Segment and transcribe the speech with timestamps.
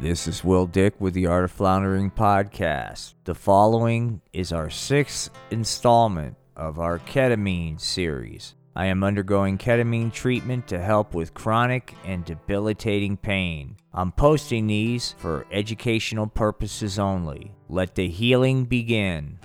[0.00, 3.14] This is Will Dick with the Art of Floundering podcast.
[3.24, 8.54] The following is our sixth installment of our ketamine series.
[8.76, 13.76] I am undergoing ketamine treatment to help with chronic and debilitating pain.
[13.92, 17.50] I'm posting these for educational purposes only.
[17.68, 19.40] Let the healing begin.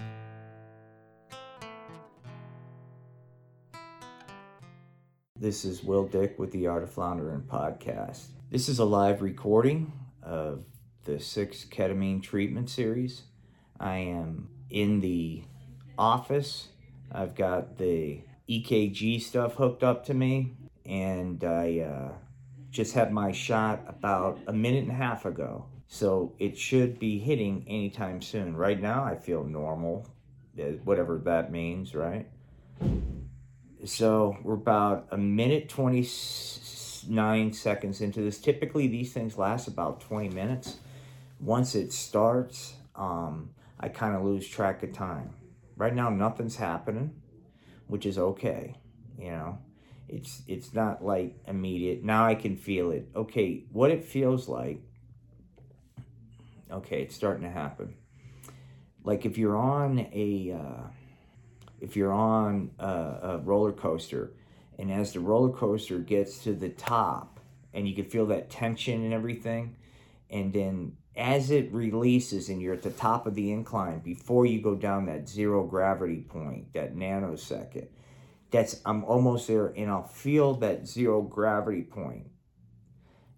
[5.35, 8.27] This is Will Dick with the Art of Floundering podcast.
[8.51, 9.91] This is a live recording
[10.23, 10.65] of
[11.05, 13.23] the six ketamine treatment series.
[13.79, 15.43] I am in the
[15.97, 16.69] office.
[17.11, 20.53] I've got the EKG stuff hooked up to me,
[20.85, 22.11] and I uh,
[22.71, 25.65] just had my shot about a minute and a half ago.
[25.87, 28.55] So it should be hitting anytime soon.
[28.55, 30.07] Right now, I feel normal,
[30.59, 32.27] uh, whatever that means, right?
[33.85, 35.69] So we're about a minute
[37.05, 38.39] 29 seconds into this.
[38.39, 40.77] Typically, these things last about 20 minutes.
[41.39, 45.31] Once it starts, um, I kind of lose track of time.
[45.75, 47.13] Right now, nothing's happening
[47.87, 48.75] which is okay.
[49.17, 49.59] You know,
[50.09, 52.03] it's it's not like immediate.
[52.03, 53.07] Now I can feel it.
[53.15, 54.79] Okay, what it feels like.
[56.71, 57.93] Okay, it's starting to happen.
[59.03, 60.87] Like if you're on a uh,
[61.79, 64.31] if you're on a, a roller coaster,
[64.77, 67.39] and as the roller coaster gets to the top,
[67.73, 69.75] and you can feel that tension and everything,
[70.29, 74.61] and then as it releases and you're at the top of the incline before you
[74.61, 77.87] go down that zero gravity point, that nanosecond,
[78.51, 82.27] that's I'm almost there and I'll feel that zero gravity point.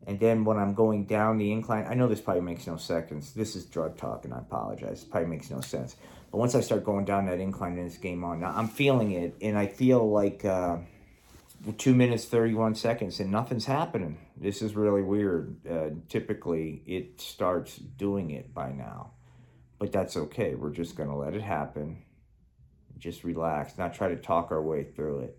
[0.08, 3.32] And then when I'm going down the incline, I know this probably makes no sense.
[3.32, 5.02] This is drug talk, and I apologize.
[5.02, 5.96] It probably makes no sense.
[6.32, 8.40] But once I start going down that incline, and it's game on.
[8.42, 10.78] Now I'm feeling it, and I feel like uh,
[11.74, 15.56] two minutes thirty one seconds, and nothing's happening this is really weird.
[15.70, 19.12] Uh, typically, it starts doing it by now,
[19.80, 20.56] but that's okay.
[20.56, 22.04] We're just going to let it happen.
[22.98, 25.38] Just relax, not try to talk our way through it.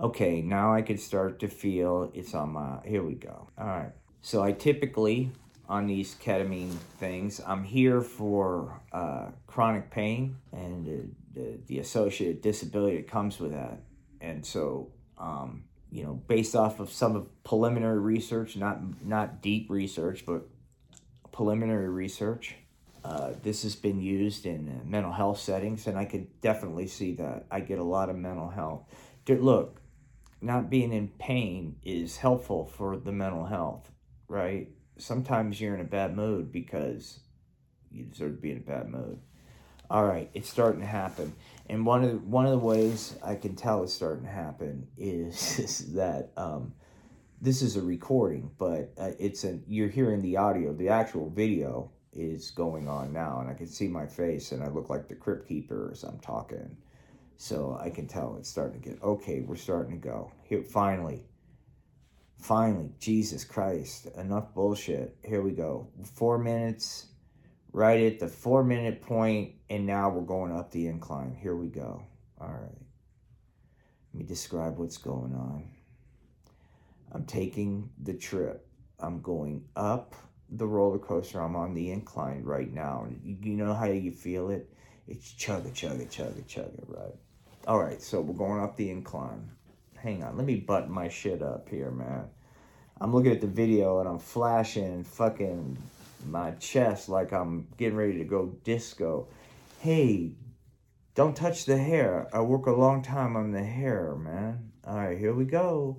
[0.00, 2.78] Okay, now I can start to feel it's on my.
[2.84, 3.48] Here we go.
[3.58, 3.92] All right.
[4.20, 5.30] So I typically
[5.68, 7.40] on these ketamine things.
[7.46, 13.52] I'm here for uh, chronic pain and the, the, the, associated disability that comes with
[13.52, 13.82] that.
[14.22, 19.70] And so um, you know, based off of some of preliminary research, not not deep
[19.70, 20.46] research, but
[21.32, 22.56] preliminary research.
[23.04, 27.46] Uh, this has been used in mental health settings, and I could definitely see that.
[27.50, 28.82] I get a lot of mental health.
[29.28, 29.80] Look,
[30.40, 33.90] not being in pain is helpful for the mental health,
[34.26, 34.68] right?
[34.98, 37.20] Sometimes you're in a bad mood because
[37.90, 39.20] you deserve to be in a bad mood.
[39.90, 41.34] All right, it's starting to happen.
[41.68, 44.88] And one of the, one of the ways I can tell it's starting to happen
[44.96, 46.72] is, is that um,
[47.40, 50.72] this is a recording, but uh, it's a you're hearing the audio.
[50.72, 54.68] The actual video is going on now, and I can see my face, and I
[54.68, 56.76] look like the crypt keeper as I'm talking.
[57.36, 59.40] So I can tell it's starting to get okay.
[59.40, 60.62] We're starting to go here.
[60.62, 61.22] Finally,
[62.40, 64.06] finally, Jesus Christ!
[64.16, 65.16] Enough bullshit.
[65.22, 65.88] Here we go.
[66.14, 67.08] Four minutes
[67.72, 71.36] right at the four minute point, and now we're going up the incline.
[71.40, 72.02] Here we go.
[72.40, 72.78] All right.
[74.12, 75.68] Let me describe what's going on.
[77.12, 78.66] I'm taking the trip.
[78.98, 80.14] I'm going up
[80.50, 81.40] the roller coaster.
[81.40, 83.06] I'm on the incline right now.
[83.22, 84.72] You know how you feel it?
[85.06, 87.14] It's chugga, chugga, chugga, chugga, right?
[87.66, 89.50] All right, so we're going up the incline.
[89.96, 92.24] Hang on, let me button my shit up here, man.
[93.00, 95.78] I'm looking at the video and I'm flashing fucking
[96.26, 99.28] my chest like I'm getting ready to go disco.
[99.80, 100.32] Hey,
[101.14, 102.28] don't touch the hair.
[102.32, 104.72] I work a long time on the hair, man.
[104.84, 105.98] All right, here we go.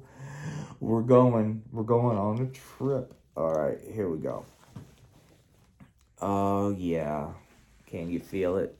[0.81, 1.63] We're going.
[1.71, 3.13] We're going on a trip.
[3.37, 4.43] All right, here we go.
[6.21, 7.29] Oh yeah.
[7.87, 8.77] Can you feel it?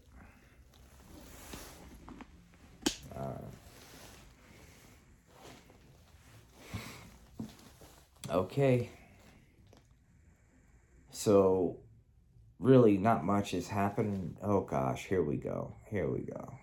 [3.15, 3.41] Uh,
[8.29, 8.89] okay.
[11.11, 11.77] So,
[12.59, 14.37] really, not much is happening.
[14.43, 15.75] Oh gosh, here we go.
[15.89, 16.53] Here we go.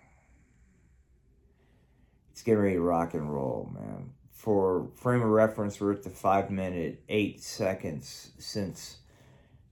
[2.31, 4.11] It's getting ready to rock and roll, man.
[4.31, 8.97] For frame of reference, we're at the five minute, eight seconds since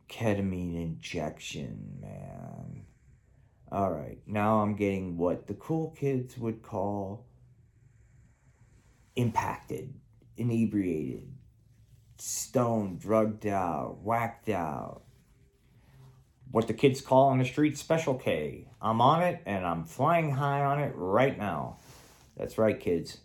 [0.09, 2.85] ketamine injection, man.
[3.71, 7.25] All right, now I'm getting what the cool kids would call
[9.15, 9.93] impacted,
[10.37, 11.31] inebriated,
[12.17, 15.03] stoned, drugged out, whacked out.
[16.51, 18.67] What the kids call on the street Special K.
[18.81, 21.77] I'm on it and I'm flying high on it right now.
[22.37, 23.19] That's right, kids.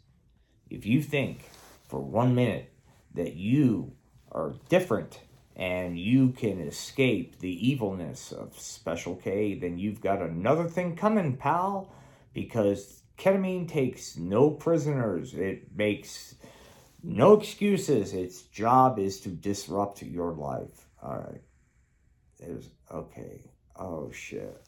[0.69, 1.49] If you think
[1.89, 2.73] for one minute
[3.15, 3.93] that you
[4.33, 5.21] are different
[5.57, 11.37] and you can escape the evilness of Special K, then you've got another thing coming,
[11.37, 11.93] pal,
[12.33, 15.35] because ketamine takes no prisoners.
[15.35, 16.37] It makes
[17.03, 18.15] no excuses.
[18.15, 20.87] Its job is to disrupt your life.
[21.03, 21.43] All right.
[22.41, 23.43] There's okay.
[23.77, 24.61] Oh shit.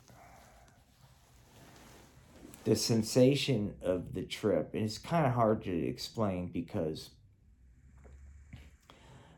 [2.64, 7.10] The sensation of the trip, and it's kind of hard to explain because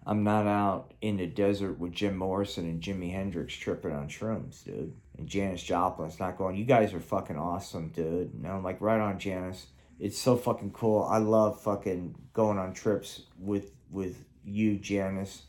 [0.07, 4.63] I'm not out in the desert with Jim Morrison and Jimi Hendrix tripping on shrooms,
[4.65, 4.95] dude.
[5.17, 8.35] And Janis Joplin's not going, you guys are fucking awesome, dude.
[8.35, 9.69] And I'm like, right on, Janis.
[9.99, 11.05] It's so fucking cool.
[11.05, 15.43] I love fucking going on trips with with you, Janis,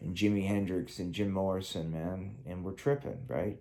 [0.00, 2.36] and Jimi Hendrix and Jim Morrison, man.
[2.46, 3.58] And we're tripping, right?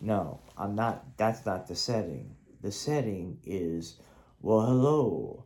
[0.00, 1.16] No, I'm not.
[1.16, 2.34] That's not the setting.
[2.62, 3.96] The setting is,
[4.40, 5.44] well, hello,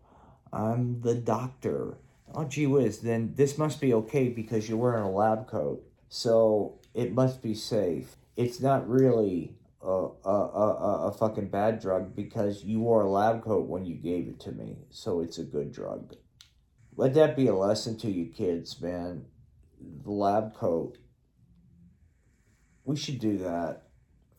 [0.52, 1.98] I'm the doctor
[2.34, 5.84] oh gee whiz, then this must be okay because you're wearing a lab coat.
[6.08, 8.16] So it must be safe.
[8.36, 13.42] It's not really a, a, a, a fucking bad drug because you wore a lab
[13.42, 14.78] coat when you gave it to me.
[14.90, 16.16] So it's a good drug.
[16.96, 19.26] Let that be a lesson to you kids, man.
[20.02, 20.98] The lab coat.
[22.84, 23.88] We should do that.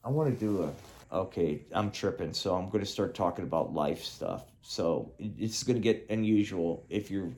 [0.04, 0.72] I want to do a
[1.16, 4.46] okay, I'm tripping, so I'm going to start talking about life stuff.
[4.62, 7.32] So it's going to get unusual if you're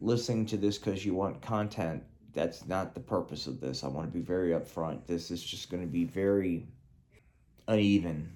[0.00, 2.02] listening to this because you want content.
[2.32, 3.84] That's not the purpose of this.
[3.84, 5.06] I want to be very upfront.
[5.06, 6.66] This is just going to be very
[7.68, 8.34] uneven.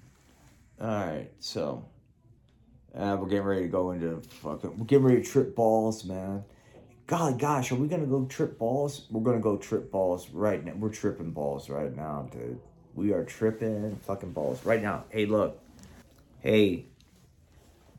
[0.79, 1.83] All right, so
[2.95, 4.77] uh, we're getting ready to go into fucking.
[4.77, 6.43] We're getting ready to trip balls, man.
[7.07, 9.07] God, gosh, are we gonna go trip balls?
[9.09, 10.73] We're gonna go trip balls right now.
[10.77, 12.59] We're tripping balls right now, dude.
[12.95, 15.05] We are tripping fucking balls right now.
[15.09, 15.57] Hey, look.
[16.41, 16.85] Hey,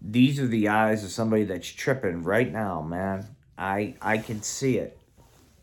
[0.03, 3.27] these are the eyes of somebody that's tripping right now, man.
[3.57, 4.99] I I can see it.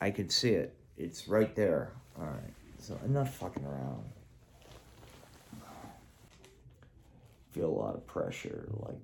[0.02, 0.76] I can see it.
[0.98, 1.92] It's right there.
[2.18, 2.54] All right.
[2.80, 4.04] So enough fucking around.
[7.52, 8.68] Feel a lot of pressure.
[8.72, 9.00] Like,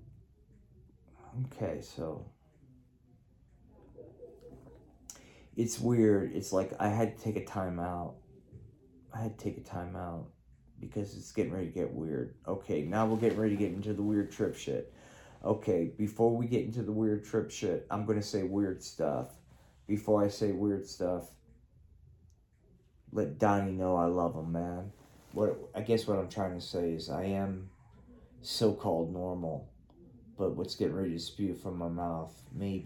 [1.54, 2.26] okay, so
[5.62, 6.34] it's weird.
[6.34, 8.16] It's like I had to take a time out.
[9.14, 10.26] I had to take a time out
[10.80, 12.34] because it's getting ready to get weird.
[12.48, 14.92] Okay, now we're getting ready to get into the weird trip shit.
[15.46, 19.28] Okay, before we get into the weird trip shit, I'm going to say weird stuff.
[19.86, 21.30] Before I say weird stuff,
[23.12, 24.92] let Donnie know I love him, man.
[25.34, 27.70] What I guess what I'm trying to say is I am
[28.42, 29.70] so-called normal,
[30.40, 32.80] but what's getting ready to spew from my mouth may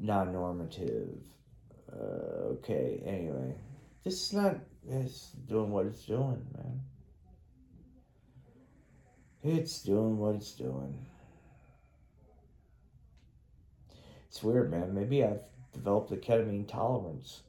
[0.00, 1.08] be non-normative.
[1.92, 3.54] Uh, okay, anyway,
[4.04, 4.56] this is not.
[4.88, 6.80] It's doing what it's doing, man.
[9.42, 11.06] It's doing what it's doing.
[14.28, 14.94] It's weird, man.
[14.94, 15.40] Maybe I've
[15.72, 17.42] developed a ketamine tolerance.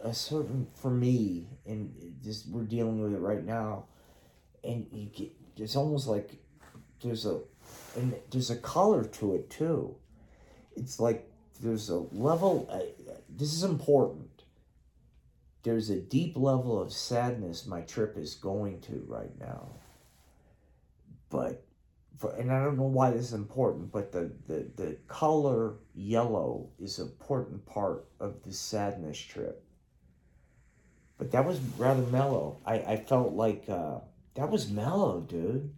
[0.05, 2.08] a certain, for me, and
[2.49, 3.85] we're dealing with it right now,
[4.65, 6.33] and you get, it's almost like
[7.03, 7.41] there's a,
[7.97, 9.95] and there's a color to it too.
[10.77, 11.31] It's like
[11.61, 14.45] there's a level, uh, this is important.
[15.65, 19.69] There's a deep level of sadness my trip is going to right now.
[21.31, 21.65] But,
[22.17, 26.69] for, and I don't know why this is important, but the, the, the color yellow
[26.79, 29.63] is an important part of the sadness trip.
[31.19, 32.59] But that was rather mellow.
[32.65, 33.99] I, I felt like uh,
[34.35, 35.75] that was mellow, dude.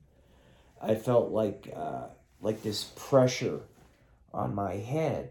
[0.80, 2.08] I felt like uh,
[2.40, 3.60] like this pressure
[4.32, 5.30] on my head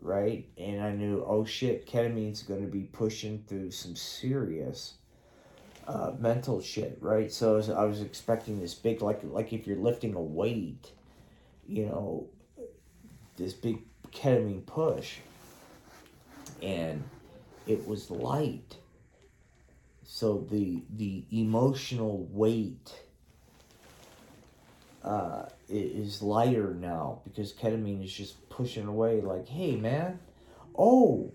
[0.00, 0.48] right?
[0.56, 4.94] And I knew, oh shit, ketamine's going to be pushing through some serious
[5.86, 7.32] uh, mental shit, right?
[7.32, 10.92] So I was, I was expecting this big, like like if you're lifting a weight,
[11.66, 12.26] you know,
[13.36, 13.78] this big
[14.12, 15.16] ketamine push,
[16.62, 17.02] and
[17.66, 18.76] it was light.
[20.10, 22.94] So the the emotional weight
[25.04, 29.20] uh, is lighter now because ketamine is just pushing away.
[29.20, 30.18] Like, hey, man,
[30.76, 31.30] oh,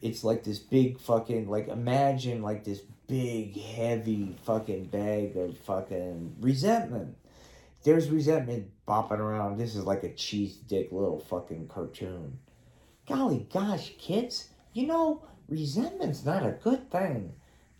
[0.00, 6.36] it's like this big fucking like imagine like this big heavy fucking bag of fucking
[6.40, 7.16] resentment.
[7.82, 9.58] There's resentment bopping around.
[9.58, 12.38] This is like a cheese dick little fucking cartoon.
[13.08, 17.32] Golly gosh, kids, you know resentment's not a good thing.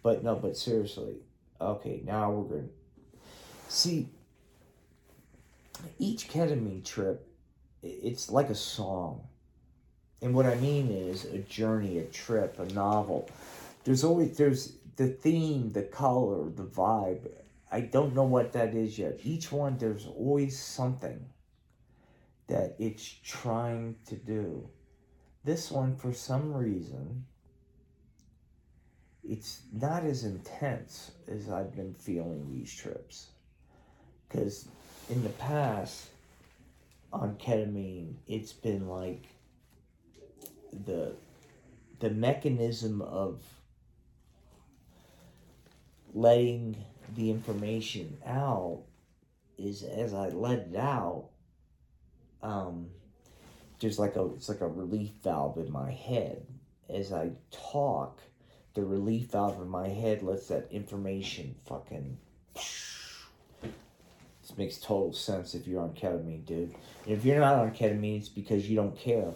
[0.04, 1.16] But no, but seriously,
[1.58, 2.68] okay, now we're gonna
[3.68, 4.10] see
[5.98, 7.26] each ketamine trip,
[7.82, 9.26] it's like a song.
[10.20, 13.30] And what I mean is a journey, a trip, a novel.
[13.84, 17.26] There's always, there's the theme, the color, the vibe.
[17.72, 19.20] I don't know what that is yet.
[19.24, 21.24] Each one, there's always something
[22.48, 24.68] that it's trying to do.
[25.44, 27.24] This one, for some reason,
[29.28, 33.28] it's not as intense as I've been feeling these trips.
[34.28, 34.68] Because
[35.08, 36.06] in the past,
[37.12, 39.26] on ketamine, it's been like
[40.84, 41.14] the
[42.00, 43.40] the mechanism of
[46.12, 46.76] letting
[47.14, 48.82] the information out
[49.56, 51.28] is as I let it out,
[52.42, 52.88] um,
[53.80, 56.44] there's like a it's like a relief valve in my head.
[56.90, 58.20] As I talk,
[58.74, 62.18] the relief valve in my head lets that information fucking.
[62.54, 66.74] This makes total sense if you're on ketamine, dude.
[67.04, 69.32] And if you're not on ketamine, it's because you don't care.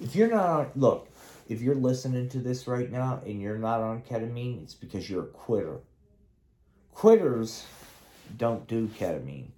[0.00, 1.08] If you're not on, look,
[1.48, 5.24] if you're listening to this right now and you're not on ketamine, it's because you're
[5.24, 5.78] a quitter.
[6.92, 7.64] Quitters
[8.36, 9.48] don't do ketamine.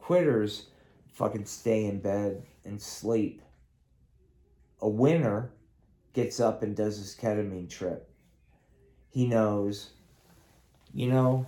[0.00, 0.66] Quitters
[1.12, 3.42] fucking stay in bed and sleep.
[4.80, 5.50] A winner
[6.14, 8.08] gets up and does his ketamine trip.
[9.10, 9.90] He knows,
[10.92, 11.46] you know,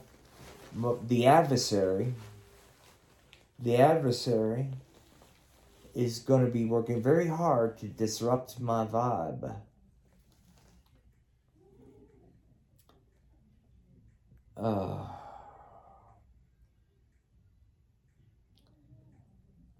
[1.07, 2.15] the adversary,
[3.59, 4.69] the adversary
[5.95, 9.57] is going to be working very hard to disrupt my vibe.
[14.57, 15.07] Uh,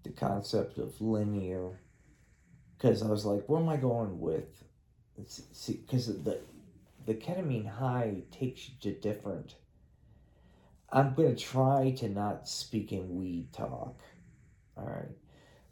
[0.03, 1.79] the concept of linear,
[2.77, 4.63] because I was like, where am I going with?
[5.27, 6.39] See, because the
[7.05, 9.55] the ketamine high takes you to different.
[10.89, 13.99] I'm gonna try to not speak in weed talk.
[14.77, 15.15] All right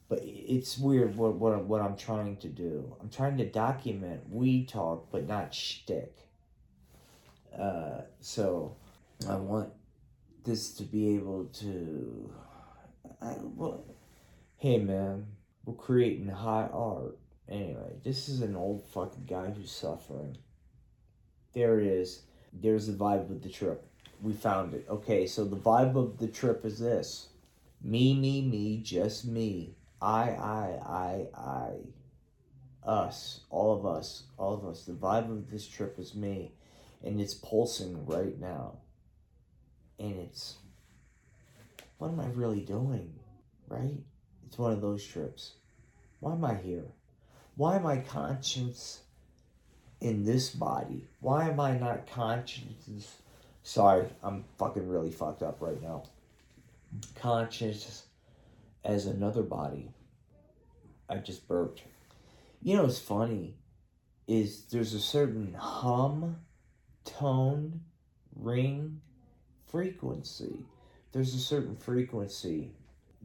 [0.09, 2.95] but it's weird what, what, what I'm trying to do.
[2.99, 6.17] I'm trying to document weed talk, but not shtick.
[7.57, 8.75] Uh, so
[9.29, 9.69] I want
[10.43, 12.33] this to be able to.
[13.21, 13.85] I, well,
[14.57, 15.27] hey man,
[15.63, 17.17] we're creating high art.
[17.49, 20.37] Anyway, this is an old fucking guy who's suffering.
[21.53, 22.23] There it is.
[22.53, 23.85] There's the vibe of the trip.
[24.21, 24.85] We found it.
[24.89, 27.29] Okay, so the vibe of the trip is this
[27.81, 34.65] me, me, me, just me I, I, I, I, us, all of us, all of
[34.65, 34.85] us.
[34.85, 36.53] The vibe of this trip is me,
[37.03, 38.77] and it's pulsing right now.
[39.99, 40.57] And it's,
[41.97, 43.13] what am I really doing?
[43.67, 43.99] Right?
[44.47, 45.55] It's one of those trips.
[46.21, 46.85] Why am I here?
[47.59, 49.01] Why am I conscious
[49.99, 51.09] in this body?
[51.19, 53.17] Why am I not conscious?
[53.63, 56.03] Sorry, I'm fucking really fucked up right now.
[57.15, 58.05] Conscious
[58.85, 59.91] as another body.
[61.09, 61.81] I just burped.
[62.61, 63.55] You know what's funny
[64.25, 66.37] is there's a certain hum,
[67.03, 67.81] tone,
[68.37, 69.01] ring,
[69.67, 70.65] frequency.
[71.11, 72.71] There's a certain frequency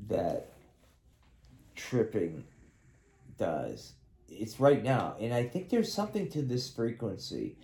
[0.08, 0.50] that
[1.76, 2.42] tripping
[3.38, 3.92] does.
[4.28, 5.16] It's right now.
[5.20, 7.56] And I think there's something to this frequency.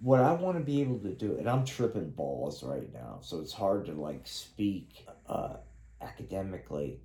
[0.00, 3.40] What I want to be able to do, and I'm tripping balls right now, so
[3.40, 5.56] it's hard to like speak uh,
[6.02, 7.00] academically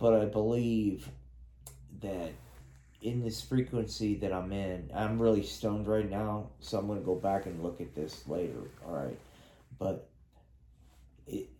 [0.00, 1.08] but I believe
[2.00, 2.32] that
[3.02, 7.14] in this frequency that I'm in, I'm really stoned right now, so I'm gonna go
[7.14, 8.62] back and look at this later.
[8.84, 9.18] All right,
[9.78, 10.08] but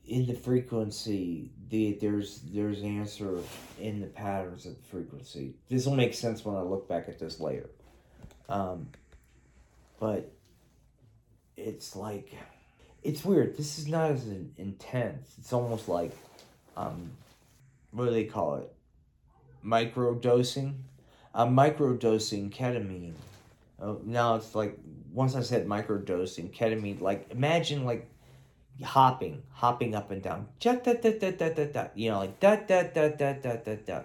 [0.06, 3.38] in the frequency, the there's there's answer
[3.78, 5.54] in the patterns of the frequency.
[5.68, 7.70] This will make sense when I look back at this later.
[8.48, 8.88] Um,
[10.00, 10.32] but
[11.56, 12.34] it's like
[13.02, 13.56] it's weird.
[13.56, 15.34] This is not as intense.
[15.38, 16.12] It's almost like
[16.76, 17.12] um,
[17.92, 18.72] what do they call it?
[19.62, 20.84] Micro dosing.
[21.32, 23.14] I'm micro dosing ketamine.
[23.80, 24.76] Oh, now it's like
[25.12, 28.09] once I said micro dosing ketamine, like imagine like
[28.82, 30.48] hopping, hopping up and down.
[30.62, 34.00] You know, like da da da da da da da.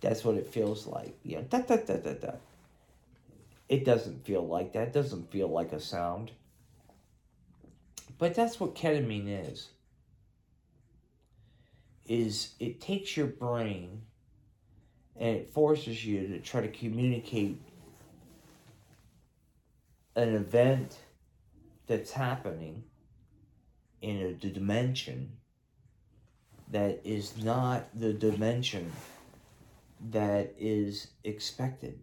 [0.00, 1.16] That's what it feels like.
[1.22, 2.32] You know, da da da da da.
[3.68, 4.88] It doesn't feel like that.
[4.88, 6.30] It doesn't feel like a sound.
[8.18, 9.68] But that's what ketamine is
[12.08, 14.02] is it takes your brain
[15.16, 17.60] and it forces you to try to communicate
[20.14, 20.96] an event
[21.86, 22.84] that's happening
[24.02, 25.32] in a dimension
[26.70, 28.92] that is not the dimension
[30.10, 31.98] that is expected.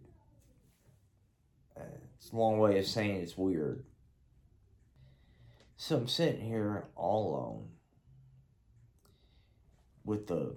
[1.76, 1.82] Uh,
[2.16, 3.84] it's a long way of saying it's weird.
[5.76, 7.68] So I'm sitting here all alone
[10.04, 10.56] with the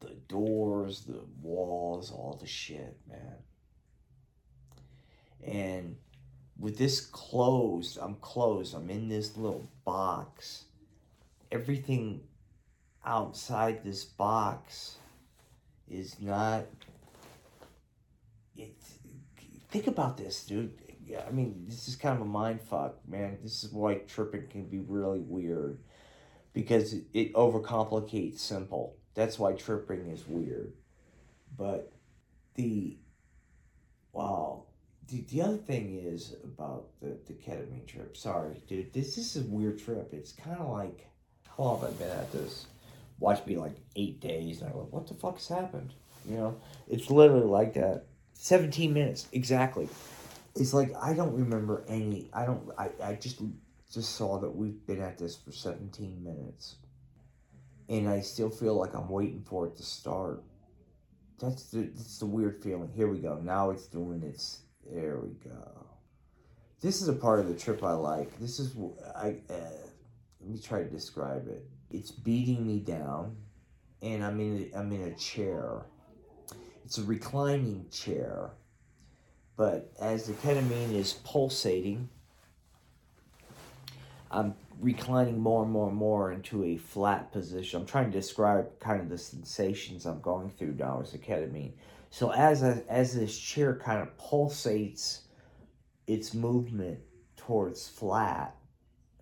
[0.00, 3.34] the doors, the walls, all the shit, man.
[5.44, 5.96] And
[6.58, 8.74] with this closed, I'm closed.
[8.74, 10.64] I'm in this little box.
[11.52, 12.22] Everything
[13.04, 14.96] outside this box
[15.88, 16.66] is not.
[18.56, 18.74] It,
[19.70, 20.72] think about this, dude.
[21.26, 23.38] I mean, this is kind of a mind fuck, man.
[23.42, 25.78] This is why tripping can be really weird
[26.52, 28.96] because it overcomplicates simple.
[29.14, 30.72] That's why tripping is weird.
[31.56, 31.92] But
[32.56, 32.98] the
[34.12, 34.64] wow,
[35.08, 38.16] the, the other thing is about the, the ketamine trip.
[38.16, 40.10] Sorry, dude, this, this is a weird trip.
[40.12, 41.08] It's kind of like,
[41.56, 42.66] how long have I been at this?
[43.18, 45.94] Watch me like eight days, and I'm like, what the fuck has happened?
[46.28, 48.04] You know, it's literally like that.
[48.34, 49.88] 17 minutes, exactly.
[50.54, 53.40] It's like, I don't remember any, I don't, I, I just,
[53.92, 56.76] just saw that we've been at this for 17 minutes.
[57.88, 60.44] And I still feel like I'm waiting for it to start.
[61.40, 62.90] That's the, that's the weird feeling.
[62.94, 63.40] Here we go.
[63.42, 64.60] Now it's doing its
[64.92, 65.86] there we go.
[66.80, 68.38] This is a part of the trip I like.
[68.38, 68.76] This is
[69.16, 69.36] I.
[69.50, 69.54] Uh,
[70.40, 71.66] let me try to describe it.
[71.90, 73.36] It's beating me down,
[74.02, 74.70] and I'm in.
[74.74, 75.82] I'm in a chair.
[76.84, 78.52] It's a reclining chair,
[79.56, 82.08] but as the ketamine is pulsating,
[84.30, 87.80] I'm reclining more and more and more into a flat position.
[87.80, 91.72] I'm trying to describe kind of the sensations I'm going through now as the ketamine.
[92.10, 95.20] So as a, as this chair kind of pulsates
[96.06, 97.00] its movement
[97.36, 98.56] towards flat,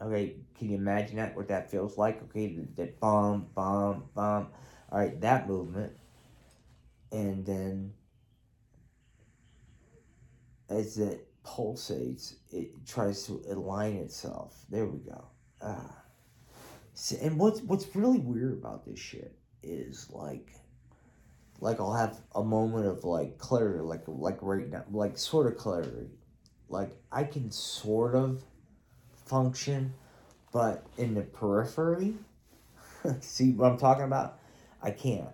[0.01, 2.23] okay, can you imagine that what that feels like?
[2.25, 4.49] Okay, that, that bum bum bum.
[4.91, 5.93] All right, that movement,
[7.11, 7.93] and then
[10.69, 14.65] as it pulsates, it tries to align itself.
[14.69, 15.25] There we go.
[15.61, 16.03] Ah.
[16.95, 20.53] So, and what's what's really weird about this shit is like
[21.61, 25.57] like I'll have a moment of like clarity, like like right now, like sort of
[25.57, 26.11] clarity.
[26.69, 28.43] Like I can sort of
[29.25, 29.95] function,
[30.53, 32.15] but in the periphery,
[33.21, 34.39] see what I'm talking about?
[34.83, 35.29] I can't.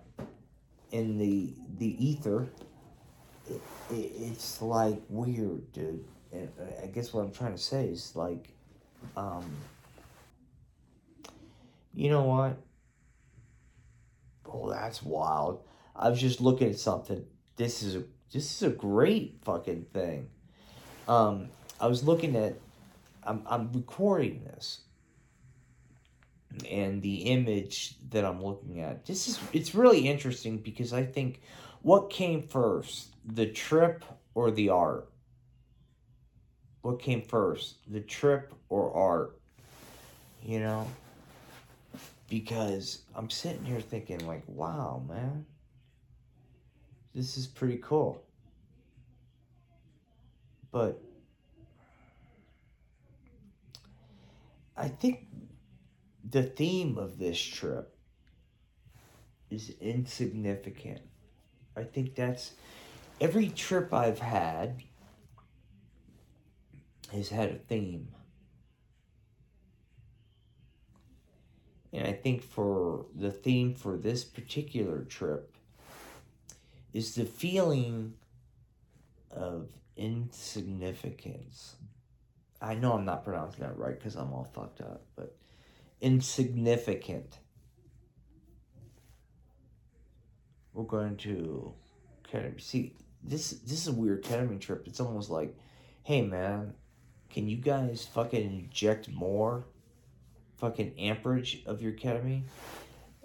[0.91, 2.47] In the the ether,
[3.49, 6.05] it, it, it's like weird, dude.
[6.31, 6.49] And
[6.81, 8.49] I guess what I'm trying to say is like,
[9.15, 9.45] um,
[11.93, 12.57] you know what?
[14.45, 15.63] Oh, that's wild
[15.95, 17.25] I was just looking at something.
[17.55, 20.29] This is a this is a great fucking thing.
[21.07, 22.55] Um, I was looking at.
[23.23, 24.79] I'm I'm recording this.
[26.69, 31.41] And the image that I'm looking at, this is it's really interesting because I think
[31.81, 35.09] what came first, the trip or the art?
[36.81, 39.39] What came first, the trip or art?
[40.43, 40.87] You know?
[42.29, 45.45] Because I'm sitting here thinking, like, wow, man
[47.13, 48.23] this is pretty cool.
[50.71, 50.99] But
[54.75, 55.27] I think
[56.27, 57.95] the theme of this trip
[59.51, 61.01] is insignificant.
[61.77, 62.53] I think that's
[63.21, 64.81] every trip I've had
[67.11, 68.07] has had a theme.
[71.91, 75.52] And I think for the theme for this particular trip
[76.93, 78.13] is the feeling
[79.31, 81.75] of insignificance.
[82.61, 85.35] I know I'm not pronouncing that right because I'm all fucked up, but
[85.99, 87.39] insignificant.
[90.73, 91.73] We're going to
[92.31, 92.61] ketamine.
[92.61, 94.87] See, this this is a weird ketamine trip.
[94.87, 95.55] It's almost like,
[96.03, 96.73] hey man,
[97.29, 99.65] can you guys fucking inject more
[100.57, 102.43] fucking amperage of your ketamine?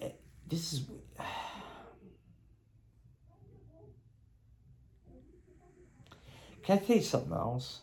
[0.00, 0.11] Eh,
[0.46, 0.83] this is
[6.68, 7.81] Can I tell you something else?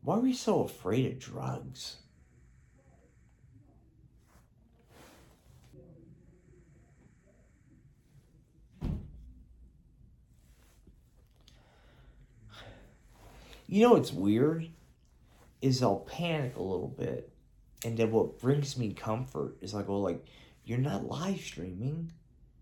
[0.00, 1.98] Why are we so afraid of drugs?
[13.66, 14.70] You know what's weird?
[15.60, 17.30] Is I'll panic a little bit.
[17.84, 20.24] And then what brings me comfort is I go like,
[20.64, 22.10] you're not live streaming.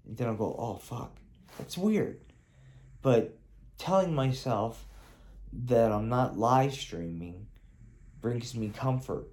[0.08, 1.14] And then I'll go, oh fuck.
[1.56, 2.18] That's weird.
[3.00, 3.39] But
[3.80, 4.86] telling myself
[5.52, 7.46] that I'm not live streaming
[8.20, 9.28] brings me comfort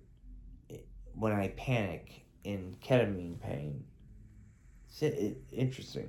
[1.14, 3.84] when I panic in ketamine pain.
[4.88, 6.08] It's it, interesting.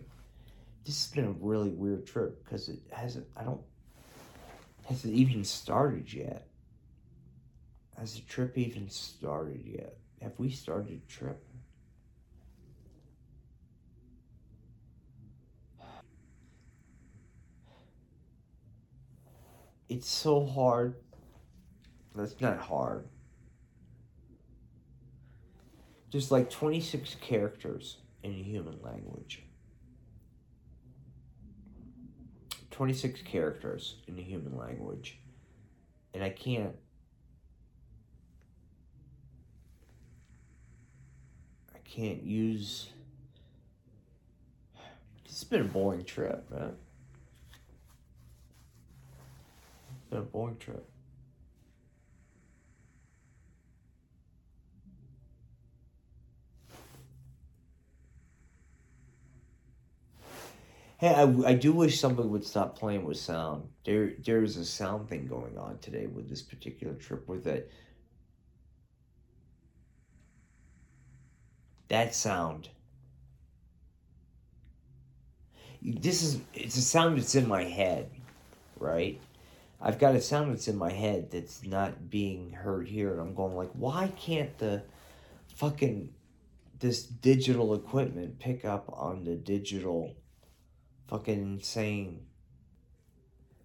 [0.86, 3.26] This has been a really weird trip because it hasn't.
[3.36, 3.60] I don't.
[4.86, 6.46] Hasn't even started yet.
[7.98, 9.98] Has the trip even started yet?
[10.22, 11.44] Have we started a trip?
[19.88, 20.94] It's so hard
[22.14, 23.06] That's not hard.
[26.10, 29.42] There's like 26 characters in human language.
[32.70, 35.20] 26 characters in human language.
[36.14, 36.74] And I can't.
[41.74, 42.88] I can't use.
[45.24, 46.74] It's been a boring trip, man.
[50.10, 50.88] It's a boring trip.
[60.96, 63.68] Hey, I, I do wish somebody would stop playing with sound.
[63.84, 67.70] There, there's a sound thing going on today with this particular trip with it.
[71.88, 72.70] That sound.
[75.82, 78.10] This is, it's a sound that's in my head,
[78.80, 79.20] right?
[79.80, 83.12] I've got a sound that's in my head that's not being heard here.
[83.12, 84.82] And I'm going like, why can't the
[85.54, 86.12] fucking,
[86.80, 90.14] this digital equipment pick up on the digital
[91.08, 92.26] fucking insane.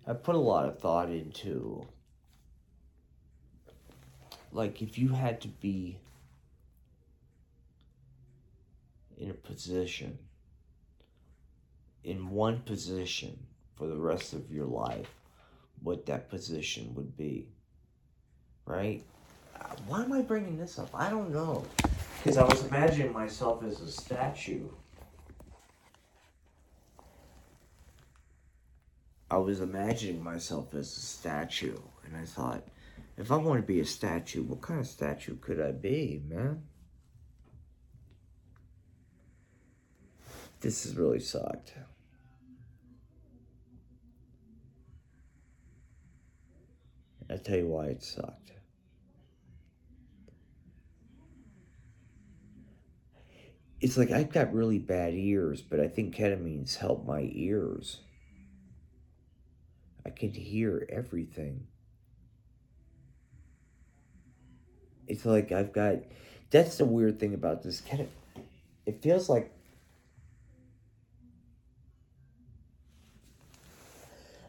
[0.08, 1.88] I put a lot of thought into
[4.52, 5.98] like if you had to be
[9.18, 10.18] in a position
[12.04, 15.10] in one position for the rest of your life
[15.84, 17.48] what that position would be
[18.66, 19.04] right
[19.88, 21.64] why am i bringing this up i don't know
[22.18, 24.68] because i was imagining myself as a statue
[29.34, 32.68] I was imagining myself as a statue, and I thought,
[33.18, 36.62] if I want to be a statue, what kind of statue could I be, man?
[40.62, 41.74] This has really sucked.
[47.44, 48.52] Tell you why it sucked.
[53.82, 58.00] It's like I've got really bad ears, but I think ketamine's helped my ears.
[60.06, 61.68] I can hear everything.
[65.08, 65.98] It's like I've got.
[66.50, 67.82] That's the weird thing about this.
[67.92, 68.08] Of,
[68.86, 69.52] it feels like.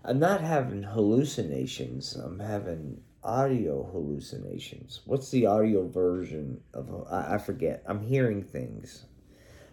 [0.05, 2.15] I'm not having hallucinations.
[2.15, 5.01] I'm having audio hallucinations.
[5.07, 7.07] What's the audio version of?
[7.11, 7.83] I, I forget.
[7.87, 9.07] I'm hearing things.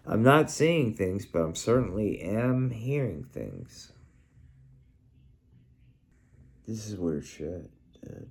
[0.06, 3.92] I'm not seeing things, but I'm certainly am hearing things.
[6.66, 8.30] This is weird shit, dude.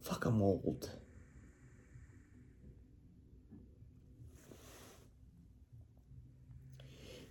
[0.00, 0.90] Fuck, I'm old.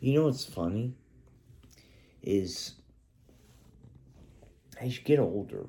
[0.03, 0.95] You know what's funny?
[2.21, 2.73] Is
[4.81, 5.67] as you get older,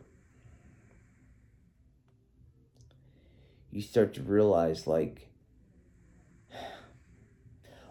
[3.70, 5.28] you start to realize like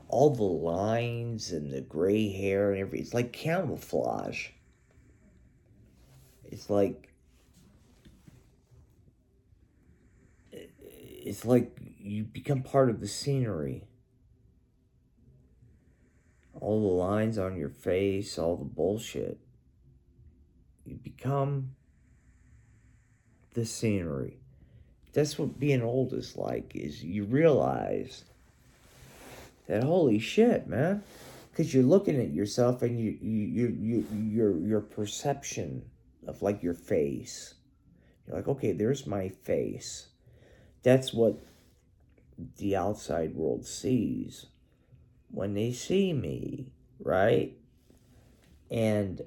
[0.09, 3.05] all the lines and the gray hair and everything.
[3.05, 4.49] It's like camouflage.
[6.43, 7.13] It's like
[10.51, 13.85] it's like you become part of the scenery.
[16.63, 19.37] All the lines on your face, all the bullshit.
[20.85, 21.75] You become
[23.53, 24.37] the scenery.
[25.11, 28.23] That's what being old is like, is you realize
[29.67, 31.03] that holy shit, man.
[31.51, 35.83] Because you're looking at yourself and you, you, you, your, your perception
[36.25, 37.55] of like your face.
[38.25, 40.07] You're like, okay, there's my face.
[40.81, 41.43] That's what
[42.57, 44.45] the outside world sees
[45.33, 46.67] when they see me,
[46.99, 47.57] right?
[48.69, 49.19] And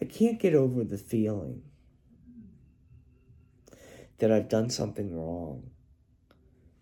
[0.00, 1.62] I can't get over the feeling
[4.18, 5.70] that I've done something wrong.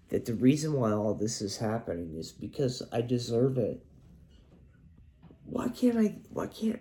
[0.09, 3.85] That the reason why all this is happening is because I deserve it.
[5.45, 6.81] Why can't I, why can't,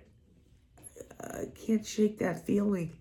[1.19, 2.95] I can't shake that feeling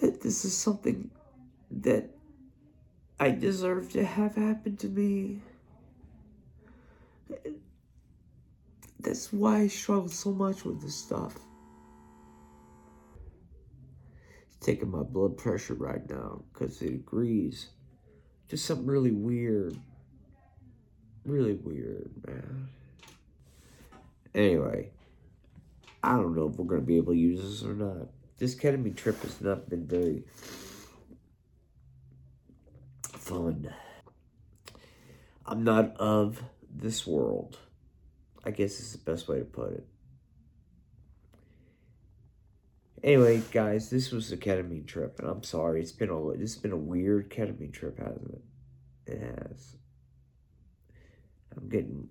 [0.00, 1.10] that this is something
[1.80, 2.10] that
[3.18, 5.40] I deserve to have happen to me.
[9.00, 11.34] That's why I struggle so much with this stuff.
[14.46, 17.68] It's taking my blood pressure right now because it agrees.
[18.48, 19.76] Just something really weird.
[21.24, 22.68] Really weird, man.
[24.34, 24.90] Anyway,
[26.02, 28.08] I don't know if we're going to be able to use this or not.
[28.38, 30.24] This ketamine trip has not been very
[33.24, 33.72] fun.
[35.46, 37.58] I'm not of this world.
[38.44, 39.86] I guess is the best way to put it.
[43.02, 45.80] Anyway, guys, this was a ketamine trip, and I'm sorry.
[45.80, 48.30] It's been a has been a weird ketamine trip, hasn't
[49.06, 49.12] it?
[49.12, 49.76] It has.
[51.56, 52.08] I'm getting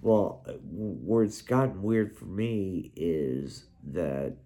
[0.00, 0.44] well.
[0.62, 4.36] Where it's gotten weird for me is that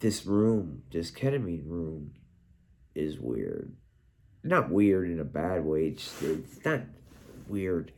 [0.00, 2.12] this room, this ketamine room,
[2.94, 3.74] is weird.
[4.42, 5.88] Not weird in a bad way.
[5.88, 6.82] It's, it's not
[7.48, 7.92] weird.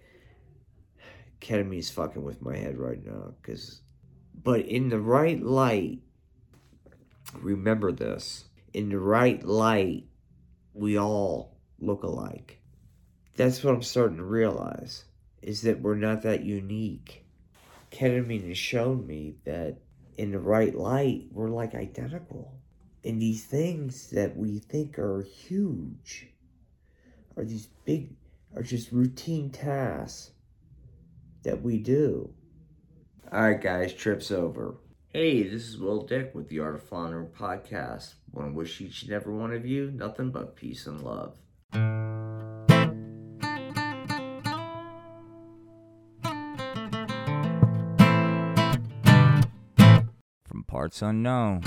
[1.41, 3.81] Ketamine's fucking with my head right now, because
[4.43, 6.01] but in the right light,
[7.41, 8.45] remember this
[8.77, 10.05] in the right light,
[10.75, 12.61] we all look alike.
[13.35, 15.07] That's what I'm starting to realize
[15.41, 17.25] is that we're not that unique.
[17.91, 19.79] Ketamine has shown me that
[20.19, 22.59] in the right light, we're like identical.
[23.07, 26.27] And these things that we think are huge
[27.37, 28.17] are these big,
[28.57, 30.33] are just routine tasks
[31.45, 32.31] that we do.
[33.33, 34.79] Alright, guys, trip's over.
[35.13, 38.15] Hey, this is Will Dick with the Art of Floundering podcast.
[38.33, 41.37] Want to wish each and every one of you nothing but peace and love.
[50.45, 51.63] From parts unknown.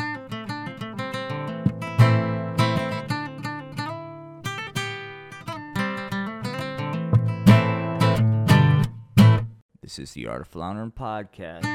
[9.89, 11.65] This is the Art of Floundering podcast.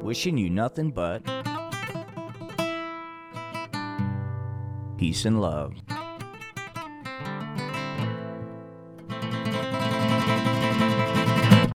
[0.00, 1.24] Wishing you nothing but
[4.96, 5.74] peace and love.